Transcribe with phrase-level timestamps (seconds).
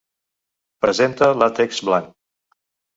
[0.87, 2.13] Presenta làtex blanc.